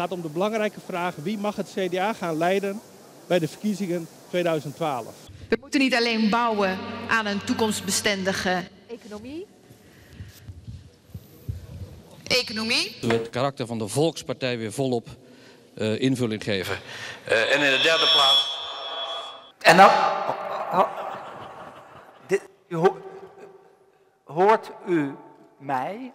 gaat 0.00 0.12
om 0.12 0.22
de 0.22 0.28
belangrijke 0.28 0.80
vraag 0.86 1.14
wie 1.14 1.38
mag 1.38 1.56
het 1.56 1.72
CDA 1.76 2.12
gaan 2.12 2.36
leiden 2.36 2.80
bij 3.26 3.38
de 3.38 3.48
verkiezingen 3.48 4.08
2012. 4.28 5.06
We 5.48 5.56
moeten 5.60 5.80
niet 5.80 5.94
alleen 5.94 6.30
bouwen 6.30 6.78
aan 7.08 7.26
een 7.26 7.44
toekomstbestendige 7.44 8.64
economie. 8.88 9.46
Economie. 12.26 12.96
Het 13.06 13.30
karakter 13.30 13.66
van 13.66 13.78
de 13.78 13.88
Volkspartij 13.88 14.58
weer 14.58 14.72
volop 14.72 15.08
uh, 15.74 16.00
invulling 16.00 16.44
geven. 16.44 16.78
Uh, 17.28 17.54
en 17.54 17.62
in 17.62 17.70
de 17.70 17.82
derde 17.82 18.10
plaats. 18.12 18.58
En 19.58 19.76
dan. 19.76 19.88
Oh, 20.72 20.88
dit, 22.26 22.42
hoort 24.24 24.70
u 24.86 25.14
mij 25.58 26.12